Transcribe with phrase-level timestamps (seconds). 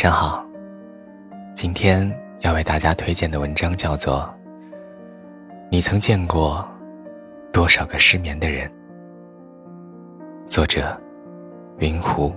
[0.00, 0.42] 上好。
[1.52, 4.22] 今天要为大家推荐的文章叫做
[5.70, 6.66] 《你曾见过
[7.52, 8.66] 多少个失眠的人》，
[10.48, 10.98] 作者
[11.80, 12.34] 云湖。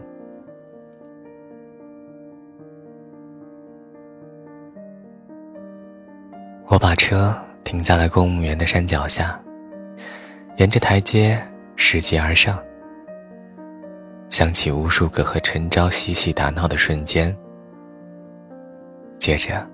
[6.67, 7.33] 我把车
[7.63, 9.41] 停在了公务员的山脚下，
[10.57, 11.41] 沿着台阶
[11.77, 12.61] 拾级而上。
[14.29, 17.33] 想起无数个和陈昭嬉戏打闹的瞬间，
[19.23, 19.65] 接着，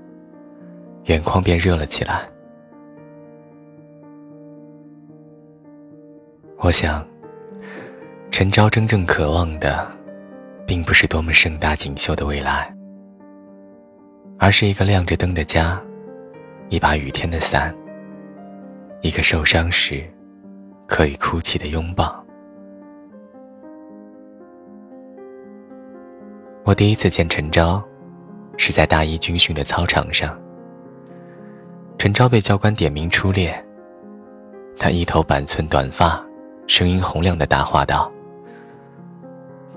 [1.06, 2.22] 眼眶便热了起来。
[6.60, 7.04] 我想，
[8.30, 9.92] 陈昭真正渴望的，
[10.68, 12.72] 并不是多么盛大锦绣的未来，
[14.38, 15.82] 而是一个亮着灯的家，
[16.70, 17.76] 一把雨天的伞，
[19.02, 20.08] 一个受伤时
[20.86, 22.24] 可以哭泣的拥抱。
[26.66, 27.84] 我第一次见陈昭，
[28.60, 30.38] 是在大一军训的操场上。
[31.98, 33.66] 陈昭被教官点名出列，
[34.78, 36.22] 他一头板寸短发，
[36.68, 38.12] 声音洪亮的大话道：“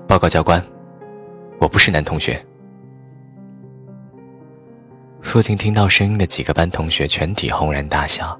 [0.05, 0.61] 报告教官，
[1.59, 2.37] 我不是男同学。”
[5.23, 8.37] 附近听到声音的几个班同学全体轰然大笑。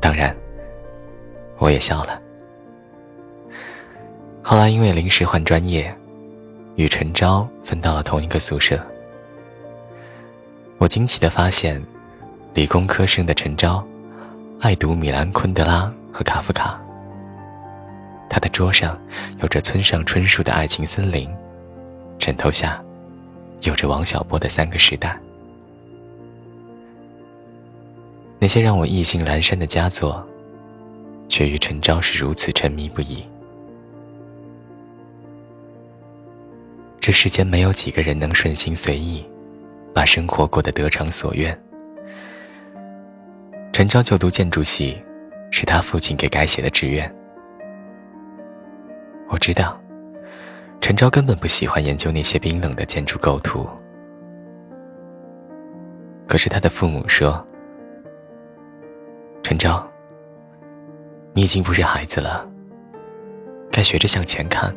[0.00, 0.34] 当然，
[1.58, 2.18] 我也笑了。
[4.42, 5.94] 后来因为临时换专业。
[6.76, 8.78] 与陈昭分到了同一个宿舍，
[10.76, 11.82] 我惊奇地发现，
[12.52, 13.82] 理工科生的陈昭，
[14.60, 16.78] 爱读米兰昆德拉和卡夫卡。
[18.28, 18.98] 他的桌上
[19.40, 21.30] 有着村上春树的爱情森林，
[22.18, 22.82] 枕头下，
[23.62, 25.18] 有着王小波的三个时代。
[28.38, 30.22] 那些让我意兴阑珊的佳作，
[31.26, 33.24] 却与陈昭是如此沉迷不已。
[37.06, 39.24] 这世间没有几个人能顺心随意，
[39.94, 41.56] 把生活过得得偿所愿。
[43.72, 45.00] 陈昭就读建筑系，
[45.52, 47.08] 是他父亲给改写的志愿。
[49.28, 49.80] 我知道，
[50.80, 53.64] 陈昭根本不喜欢研究那些冰冷的建筑构图。
[56.26, 57.46] 可是他的父母说
[59.44, 59.88] ：“陈昭，
[61.34, 62.44] 你已经不是孩子了，
[63.70, 64.74] 该学着向前看。”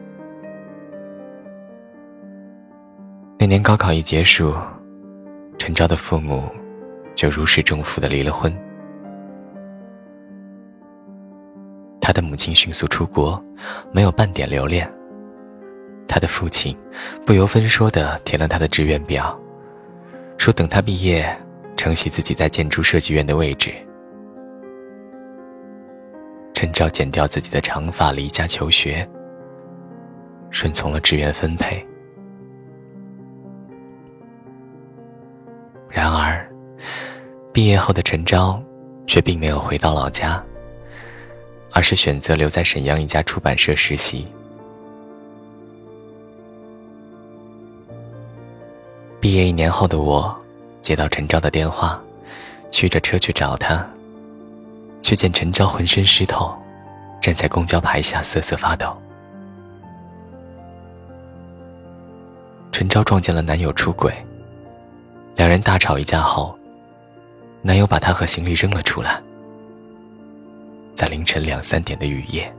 [3.42, 4.54] 那年高考一结束，
[5.58, 6.52] 陈昭的父母
[7.16, 8.54] 就如释重负的离了婚。
[12.02, 13.42] 他的母亲迅速出国，
[13.94, 14.92] 没有半点留恋。
[16.06, 16.78] 他的父亲
[17.26, 19.40] 不由分说的填了他的志愿表，
[20.38, 21.26] 说等他毕业，
[21.78, 23.72] 承袭自己在建筑设计院的位置。
[26.54, 29.08] 陈昭剪掉自己的长发，离家求学，
[30.50, 31.88] 顺从了志愿分配。
[35.90, 36.48] 然而，
[37.52, 38.62] 毕业后的陈昭
[39.08, 40.42] 却并没有回到老家，
[41.74, 44.28] 而是选择留在沈阳一家出版社实习。
[49.20, 50.34] 毕业一年后的我，
[50.82, 52.00] 接到陈昭的电话，
[52.72, 53.86] 驱着车去找他，
[55.02, 56.56] 却见陈昭浑身湿透，
[57.20, 58.96] 站在公交牌下瑟瑟发抖。
[62.72, 64.14] 陈昭撞见了男友出轨。
[65.40, 66.54] 两人大吵一架后，
[67.62, 69.24] 男友把她和行李扔了出来。
[70.94, 72.54] 在凌晨两三点的雨夜，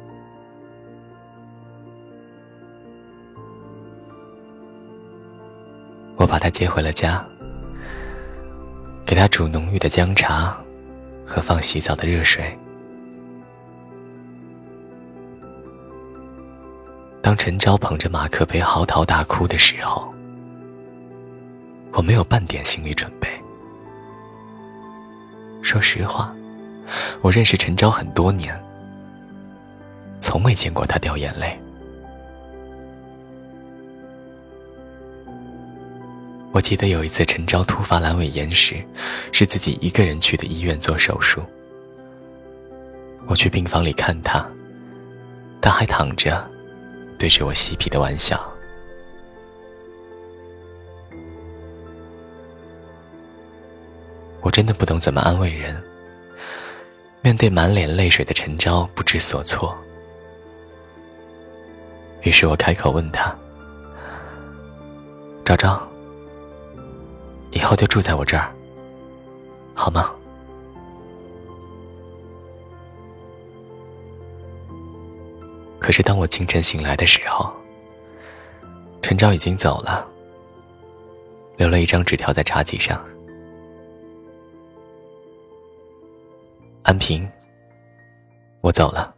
[6.16, 7.22] 我把她接回了家，
[9.04, 10.56] 给她煮浓郁的姜茶
[11.26, 12.58] 和放洗澡的热水。
[17.20, 20.10] 当陈昭捧着马克杯嚎啕大哭的时候。
[21.92, 23.28] 我没有半点心理准备。
[25.62, 26.34] 说实话，
[27.20, 28.58] 我认识陈昭很多年，
[30.20, 31.58] 从未见过他掉眼泪。
[36.52, 38.82] 我记得有一次陈昭突发阑尾炎时，
[39.30, 41.40] 是自己一个人去的医院做手术。
[43.26, 44.44] 我去病房里看他，
[45.60, 46.44] 他还躺着，
[47.16, 48.49] 对着我嬉皮的玩笑。
[54.42, 55.82] 我真的不懂怎么安慰人。
[57.22, 59.76] 面对满脸泪水的陈昭，不知所措。
[62.22, 63.36] 于是我开口问他
[65.44, 65.86] ：“昭昭，
[67.50, 68.50] 以后就住在我这儿，
[69.74, 70.10] 好吗？”
[75.78, 77.52] 可是当我清晨醒来的时候，
[79.02, 80.06] 陈昭已经走了，
[81.56, 83.02] 留了一张纸条在茶几上。
[86.90, 87.30] 安平，
[88.62, 89.14] 我走了，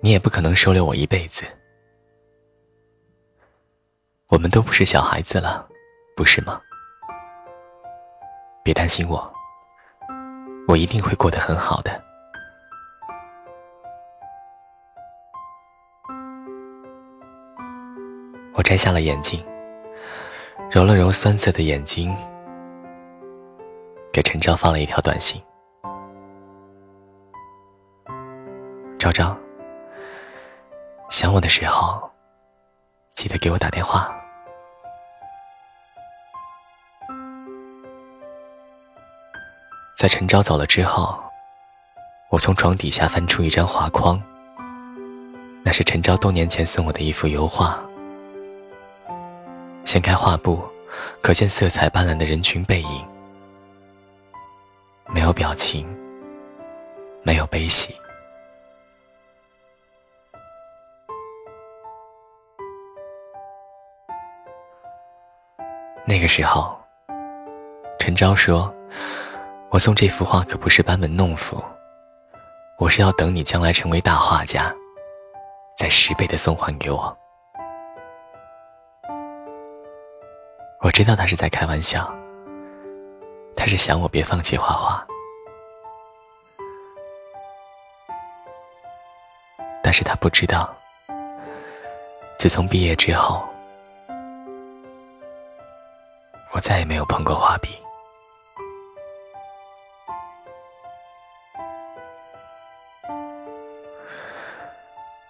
[0.00, 1.44] 你也不可能收留我一辈子。
[4.28, 5.68] 我们都不是小孩子了，
[6.16, 6.58] 不是吗？
[8.64, 9.30] 别担心我，
[10.66, 12.02] 我一定会过得很好的。
[18.54, 19.44] 我摘下了眼镜，
[20.70, 22.16] 揉了揉酸涩的眼睛，
[24.10, 25.38] 给陈昭发了一条短信。
[29.02, 29.36] 昭昭，
[31.10, 32.08] 想我的时候，
[33.14, 34.14] 记得给我打电话。
[39.96, 41.20] 在陈昭走了之后，
[42.30, 44.22] 我从床底下翻出一张画框，
[45.64, 47.82] 那是陈昭多年前送我的一幅油画。
[49.84, 50.62] 掀开画布，
[51.20, 53.04] 可见色彩斑斓的人群背影，
[55.08, 55.88] 没有表情，
[57.24, 58.00] 没有悲喜。
[66.04, 66.76] 那个时候，
[67.98, 68.72] 陈昭说
[69.70, 71.62] ：“我送这幅画可不是班门弄斧，
[72.78, 74.74] 我是要等你将来成为大画家，
[75.76, 77.16] 再十倍的送还给我。”
[80.82, 82.12] 我知道他是在开玩笑，
[83.56, 85.06] 他是想我别放弃画画，
[89.82, 90.68] 但是他不知道，
[92.38, 93.48] 自从毕业之后。
[96.54, 97.78] 我再也没有碰过画笔。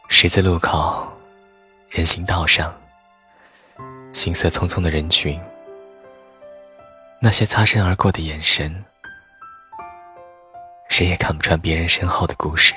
[0.08, 1.06] 十字路口，
[1.88, 2.72] 人行道上，
[4.12, 5.40] 行色匆匆的人群，
[7.20, 8.84] 那些擦身而过的眼神，
[10.88, 12.75] 谁也看不穿别人身后的故事，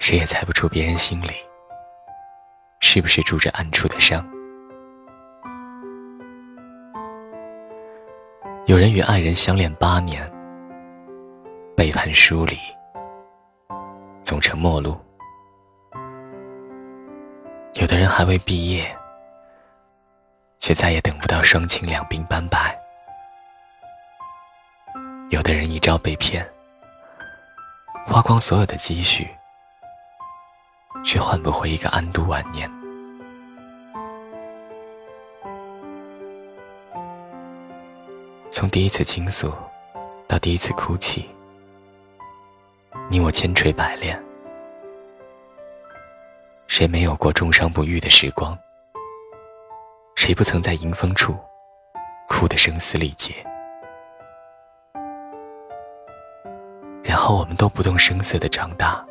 [0.00, 1.34] 谁也猜不出别人心里
[2.80, 4.24] 是不是住着暗处的伤。
[8.68, 10.30] 有人与爱人相恋八年，
[11.74, 12.54] 背叛疏离，
[14.22, 14.92] 总成陌路；
[17.80, 18.94] 有的人还未毕业，
[20.58, 22.58] 却再也等不到双亲两鬓斑白；
[25.30, 26.46] 有的人一朝被骗，
[28.04, 29.26] 花光所有的积蓄，
[31.02, 32.77] 却换不回一个安度晚年。
[38.68, 39.50] 从第一次倾诉，
[40.26, 41.26] 到第一次哭泣，
[43.08, 44.22] 你我千锤百炼，
[46.66, 48.54] 谁没有过重伤不愈的时光？
[50.16, 51.34] 谁不曾在迎风处
[52.28, 53.42] 哭得声嘶力竭？
[57.02, 59.02] 然后我们都不动声色的长大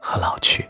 [0.00, 0.66] 和老去。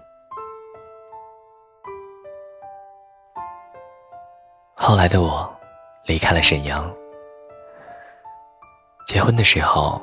[4.75, 5.49] 后来的我
[6.07, 6.93] 离开了沈阳。
[9.11, 10.01] 结婚的时候，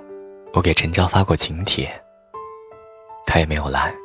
[0.51, 1.89] 我给陈昭发过请帖，
[3.25, 3.95] 他也没有来。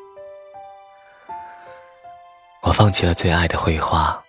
[2.63, 4.23] 我放弃了最爱的绘画，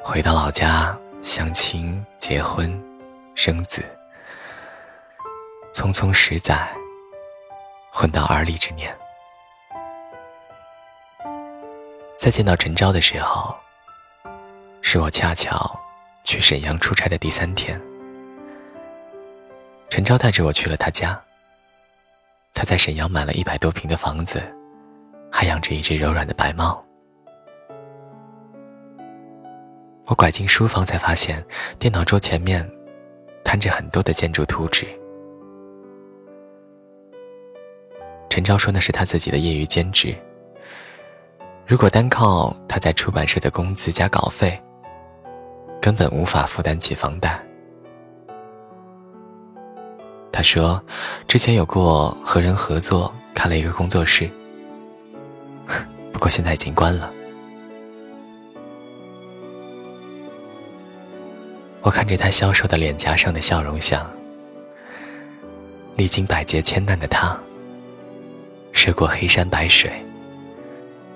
[0.00, 2.70] 回到老家相亲、结婚、
[3.34, 3.82] 生子，
[5.74, 6.72] 匆匆十载，
[7.90, 8.96] 混到而立之年。
[12.16, 13.52] 再见到陈昭的时候，
[14.80, 15.76] 是我恰巧
[16.22, 17.82] 去沈阳出差的第三天。
[19.90, 21.20] 陈昭带着我去了他家。
[22.54, 24.42] 他在沈阳买了一百多平的房子，
[25.30, 26.84] 还养着一只柔软的白猫。
[30.06, 31.44] 我拐进书房，才发现
[31.78, 32.68] 电脑桌前面
[33.44, 34.86] 摊着很多的建筑图纸。
[38.28, 40.14] 陈昭说那是他自己的业余兼职。
[41.66, 44.60] 如果单靠他在出版社的工资加稿费，
[45.80, 47.40] 根本无法负担起房贷。
[50.38, 50.80] 他说
[51.26, 54.30] ：“之前有过和人合作开了一个工作室，
[56.14, 57.10] 不过现在已经关了。
[61.80, 64.08] 我看着他消瘦的脸颊上的笑容，想：
[65.96, 67.36] 历经百劫千难的他，
[68.70, 69.90] 涉过黑山白水，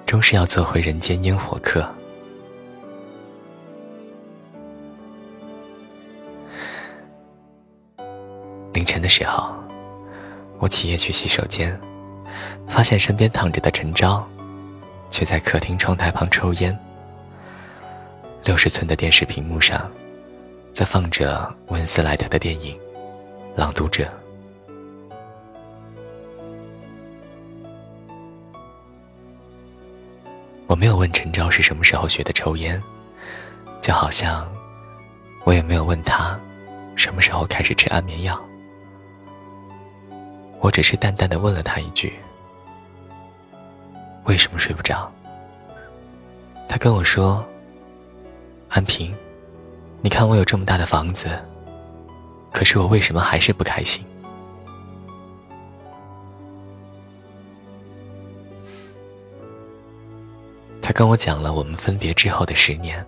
[0.04, 1.88] 终是要做回人间烟火客。
[8.72, 9.54] 凌晨的时候，
[10.58, 11.78] 我起夜去洗手间，
[12.68, 14.26] 发现身边躺着的陈昭，
[15.10, 16.78] 却在客厅窗台旁抽烟。
[18.44, 19.90] 六十寸的电视屏幕上。
[20.72, 22.74] 在放着温斯莱特的电影
[23.54, 24.04] 《朗读者》，
[30.66, 32.82] 我没有问陈昭是什么时候学的抽烟，
[33.82, 34.50] 就好像
[35.44, 36.40] 我也没有问他
[36.96, 38.42] 什么时候开始吃安眠药。
[40.62, 42.14] 我只是淡淡的问了他一句
[44.24, 45.12] ：“为什么睡不着？”
[46.68, 47.44] 他跟我说
[48.70, 49.12] ：“安平。”
[50.00, 51.28] 你看我有这么大的房子，
[52.52, 54.04] 可是我为什么还是不开心？
[60.80, 63.04] 他跟我讲了我们分别之后的十年，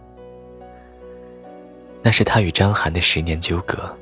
[2.03, 3.97] 那是他与张涵的十年纠葛。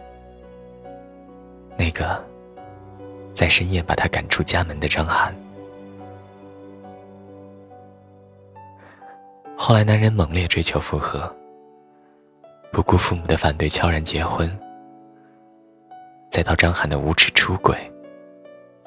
[1.79, 2.23] 那个
[3.33, 5.35] 在深夜把他赶出家门的张涵，
[9.57, 11.35] 后来男人猛烈追求复合。
[12.71, 14.51] 不顾父母的反对，悄然结婚。
[16.31, 17.77] 再到张涵的无耻出轨，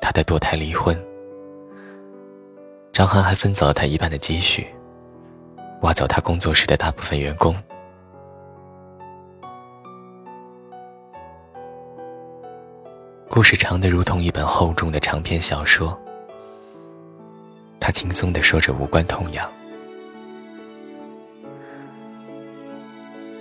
[0.01, 0.99] 他的堕胎离婚，
[2.91, 4.67] 张涵还分走了他一半的积蓄，
[5.81, 7.55] 挖走他工作室的大部分员工。
[13.35, 16.01] 故事长得如同一本厚重的长篇小说，
[17.81, 19.51] 他轻松的说着无关痛痒。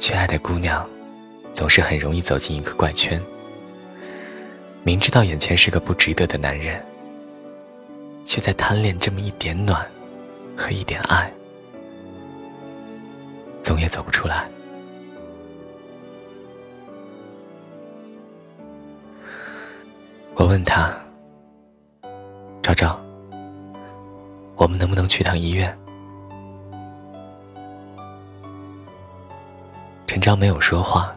[0.01, 0.85] 缺爱的姑娘，
[1.53, 3.23] 总是很容易走进一个怪圈。
[4.83, 6.85] 明知道眼前是个不值得的男人，
[8.25, 9.89] 却在贪恋这么一点暖
[10.57, 11.33] 和一点爱，
[13.63, 14.49] 总也走不出来。
[20.37, 20.93] 我问他
[22.61, 23.01] ：“昭昭，
[24.57, 25.77] 我们能不能去趟医院？”
[30.07, 31.15] 陈昭没有说话，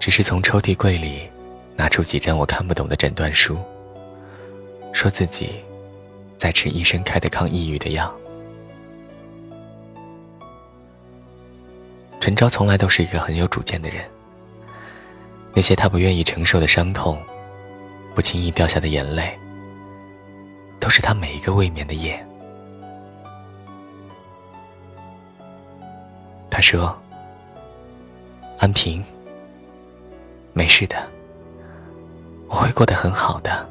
[0.00, 1.28] 只是从抽屉柜里
[1.76, 3.58] 拿出几张我看不懂的诊断书，
[4.92, 5.62] 说自己
[6.36, 8.12] 在吃医生开的抗抑郁的药。
[12.18, 14.04] 陈昭从来都是一个很有主见的人，
[15.54, 17.18] 那些他不愿意承受的伤痛，
[18.16, 19.38] 不轻易掉下的眼泪，
[20.80, 22.26] 都是他每一个未眠的夜。
[26.50, 26.98] 他说。
[28.58, 29.04] 安平，
[30.54, 30.96] 没事的，
[32.48, 33.68] 我会过得很好的，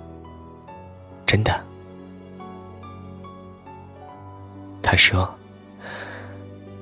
[1.25, 1.59] 真的。
[4.83, 5.27] 他说：“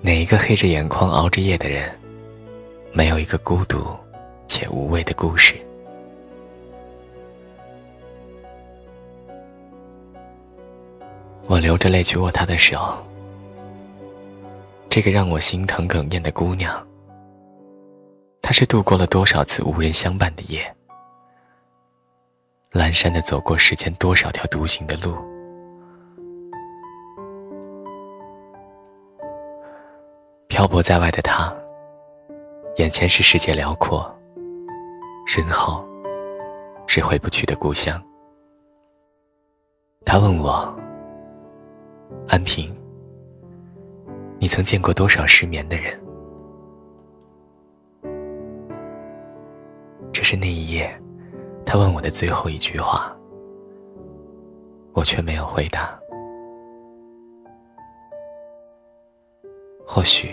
[0.03, 1.97] 哪一个黑着眼眶熬着夜的人，
[2.91, 3.87] 没有一个孤独
[4.49, 5.55] 且无畏的故事？”
[11.47, 12.97] 我流着泪去握他的手，
[14.89, 16.85] 这个让我心疼哽咽的姑娘。
[18.41, 20.75] 她是度过了多少次无人相伴的夜，
[22.71, 25.15] 阑珊的走过世间多少条独行的路。
[30.47, 31.53] 漂泊在外的他，
[32.77, 34.09] 眼前是世界辽阔，
[35.25, 35.85] 身后
[36.87, 38.01] 是回不去的故乡。
[40.05, 40.73] 他问我
[42.27, 42.75] ：“安平，
[44.39, 45.99] 你曾见过多少失眠的人？”
[50.13, 50.89] 这是那一夜，
[51.65, 53.13] 他问我的最后一句话，
[54.93, 55.99] 我却没有回答。
[59.85, 60.29] 或许，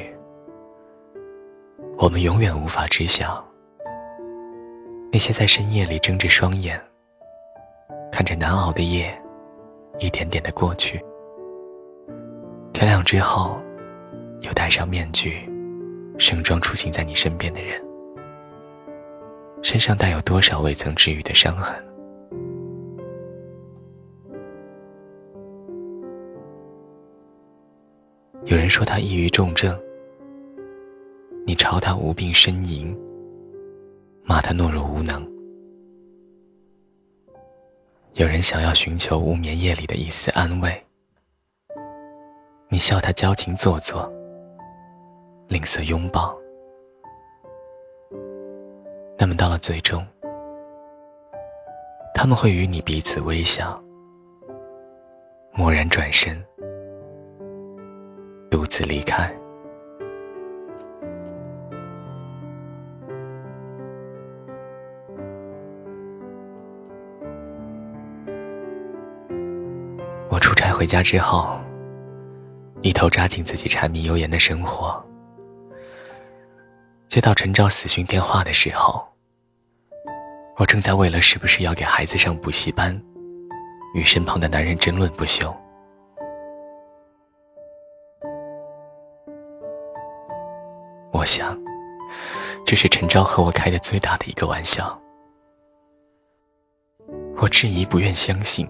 [1.99, 3.45] 我们永远无法知晓，
[5.13, 6.81] 那些在深夜里睁着双眼，
[8.13, 9.13] 看着难熬的夜，
[9.99, 11.03] 一点点的过去，
[12.81, 13.61] 天亮之后，
[14.41, 15.47] 又戴上面具，
[16.17, 17.79] 盛装出现在你身边的人。
[19.63, 21.77] 身上带有多少未曾治愈的伤痕？
[28.47, 29.79] 有人说他抑郁重症，
[31.47, 32.99] 你朝他无病呻吟，
[34.23, 35.23] 骂他懦弱无能；
[38.15, 40.83] 有人想要寻求无眠夜里的一丝安慰，
[42.73, 44.09] 你笑他矫情做作，
[45.49, 46.33] 吝啬拥抱。
[49.19, 50.07] 那么到了最终，
[52.15, 53.77] 他们会与你彼此微笑，
[55.59, 56.41] 蓦然转身，
[58.49, 59.35] 独自离开。
[70.29, 71.61] 我出差回家之后，
[72.83, 75.05] 一头扎进自己柴米油盐的生活。
[77.09, 79.05] 接到陈昭死讯电话的时候，
[80.57, 82.99] 我正在为了是不是要给孩子上补习班，
[83.95, 85.55] 与身旁的男人争论不休。
[91.13, 91.59] 我想，
[92.65, 94.99] 这是陈昭和我开的最大的一个玩笑。
[97.37, 98.67] 我质疑，不愿相信。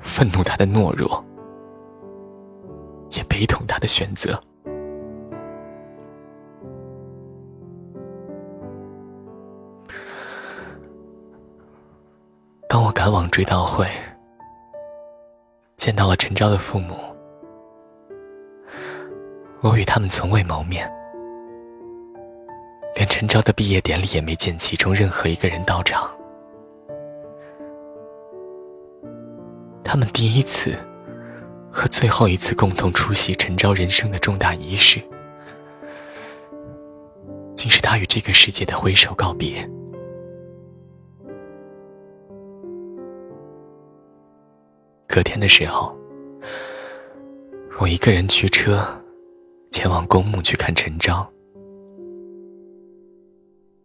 [0.00, 1.24] 愤怒他的懦弱，
[3.34, 4.40] 悲痛他的选择。
[12.68, 13.88] 当我赶往追悼会，
[15.76, 16.94] 见到了陈昭的父母，
[19.62, 20.88] 我与他们从未谋面，
[22.94, 26.08] 连陈昭的毕业典礼也没见其中任何一个人到场。
[29.82, 30.78] 他们第一次
[31.74, 35.02] 和最后一次共同出席陈昭人生的重大仪式，
[37.56, 39.68] 竟是他与这个世界的挥手告别。
[45.08, 45.92] 隔天的时候，
[47.80, 48.86] 我一个人驱车
[49.72, 51.28] 前往公墓去看陈昭。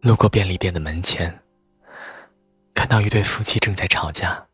[0.00, 1.40] 路过便利店的门前，
[2.72, 4.46] 看到一对夫妻正在吵架。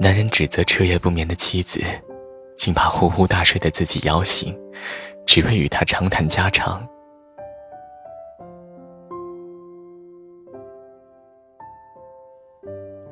[0.00, 1.80] 男人指责彻夜不眠的妻子，
[2.56, 4.52] 竟把呼呼大睡的自己摇醒，
[5.24, 6.84] 只为与他长谈家常。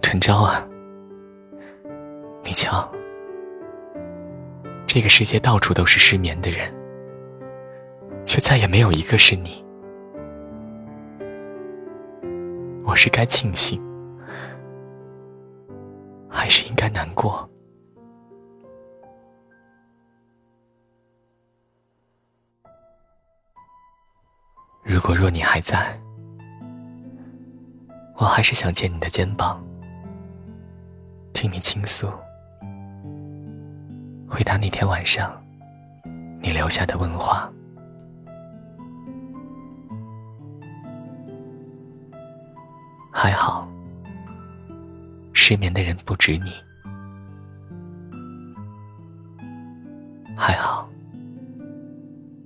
[0.01, 0.69] 陈昭啊，
[2.43, 2.93] 你瞧，
[4.85, 6.75] 这个世界到处都是失眠的人，
[8.27, 9.65] 却再也没有一个是你。
[12.85, 13.81] 我是该庆幸。
[16.43, 17.49] 还是应该难过。
[24.83, 25.97] 如果若你还在，
[28.17, 29.65] 我还是想借你的肩膀，
[31.33, 32.09] 听你倾诉，
[34.29, 35.41] 回答那天晚上
[36.41, 37.49] 你留下的问话。
[43.13, 43.62] 还好。
[45.53, 46.51] 失眠的人不止你，
[50.35, 50.89] 还好。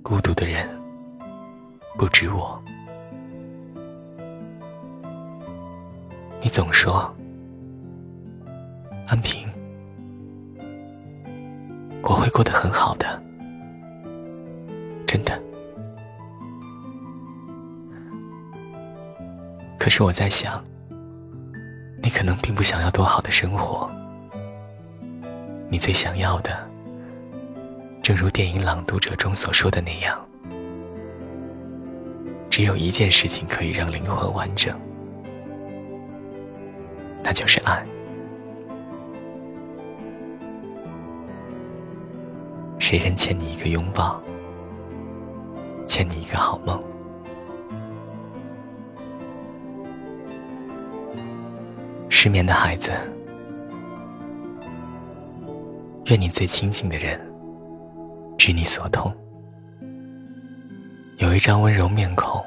[0.03, 0.67] 孤独的人
[1.97, 2.61] 不止我。
[6.41, 7.09] 你总说，
[9.07, 9.47] 安平，
[12.03, 13.23] 我会过得很好的，
[15.05, 15.41] 真的。
[19.79, 20.61] 可是我在想。
[22.07, 23.91] 你可能并不想要多好的生活，
[25.67, 26.57] 你最想要的，
[28.01, 30.17] 正如电影《朗读者》中所说的那样，
[32.49, 34.73] 只有一件事情可以让灵魂完整，
[37.21, 37.85] 那就是爱。
[42.79, 44.17] 谁人欠你一个拥抱，
[45.85, 46.81] 欠你一个好梦？
[52.27, 52.91] 失眠的孩子，
[56.07, 57.17] 愿你最亲近的人
[58.37, 59.15] 知你所痛，
[61.19, 62.43] 有一张温柔面孔，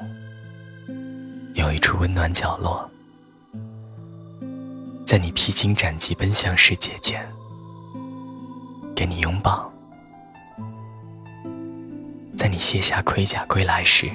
[1.55, 2.87] 有一处温暖角落，
[5.03, 7.27] 在你披荆斩棘奔向世界前，
[8.95, 9.67] 给你拥抱；
[12.37, 14.11] 在你卸下盔甲归来时，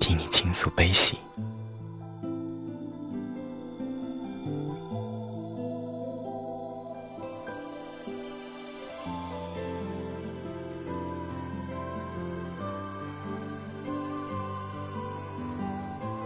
[0.00, 1.20] 听你倾诉悲喜。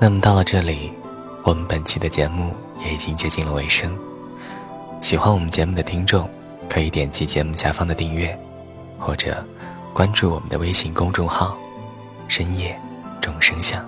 [0.00, 0.92] 那么到了这里，
[1.42, 3.98] 我们本期的节目也已经接近了尾声。
[5.00, 6.28] 喜欢我们节目的听众，
[6.68, 8.38] 可以点击节目下方的订阅，
[8.98, 9.44] 或者
[9.92, 11.56] 关注我们的微信公众号
[12.28, 12.78] “深夜
[13.20, 13.84] 众生相”，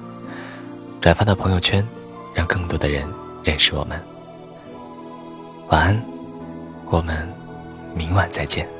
[1.00, 1.86] 转发到朋友圈，
[2.34, 3.08] 让更多的人
[3.44, 4.02] 认识我们。
[5.68, 6.02] 晚安。
[6.92, 7.32] 我们
[7.94, 8.79] 明晚再见。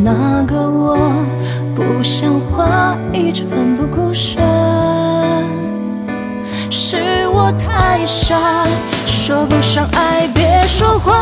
[0.00, 0.96] 那个我
[1.74, 4.40] 不像话，一直奋不顾身，
[6.70, 8.36] 是我太傻，
[9.06, 11.20] 说不上爱别说谎，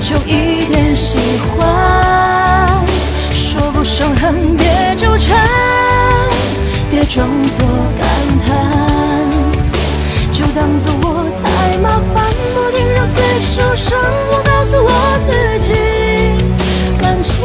[0.00, 1.18] 就一点喜
[1.58, 2.82] 欢，
[3.34, 5.46] 说不上恨别纠缠，
[6.90, 7.66] 别装作
[7.98, 8.08] 感
[8.46, 9.30] 叹，
[10.32, 13.98] 就当作我太麻烦，不停让自己受伤，
[14.30, 14.90] 我告诉我
[15.28, 15.95] 自己。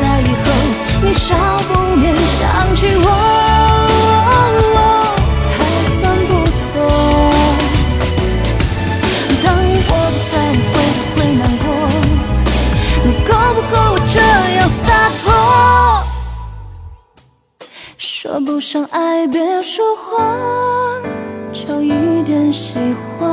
[0.00, 0.46] 在以后，
[1.02, 1.34] 你少
[1.72, 3.08] 不免想起我，
[5.56, 5.58] 还
[5.96, 6.62] 算不错。
[9.42, 9.46] 当
[9.88, 11.66] 我不在，你会不会难过？
[13.04, 14.16] 你够不够我这
[14.54, 14.86] 样洒
[15.20, 15.26] 脱？
[17.96, 21.02] 说不上爱，别说谎，
[21.52, 22.78] 就一点喜
[23.18, 23.26] 欢；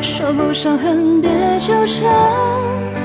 [0.00, 3.03] 说不上恨，别纠缠。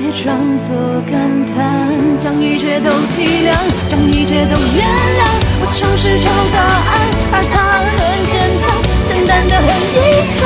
[0.00, 0.74] 别装作
[1.06, 3.54] 感叹，将一切都体谅，
[3.86, 4.88] 将一切都原
[5.20, 5.28] 谅。
[5.60, 6.58] 我尝试找答
[6.88, 6.90] 案，
[7.30, 7.92] 而它很
[8.30, 8.66] 简单，
[9.06, 9.96] 简单的很遗
[10.40, 10.42] 憾。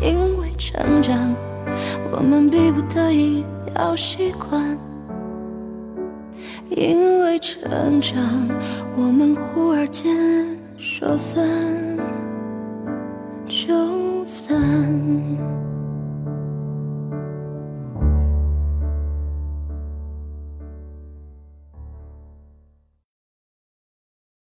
[0.00, 1.34] 因为成长，
[2.10, 4.74] 我们逼不得已要习惯；
[6.70, 8.18] 因为成长，
[8.96, 10.16] 我们忽而间
[10.78, 11.46] 说散
[13.46, 14.56] 就散。